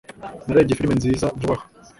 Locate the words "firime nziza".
0.77-1.25